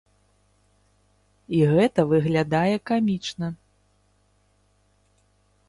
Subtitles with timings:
[1.57, 3.47] І гэта выглядае камічна.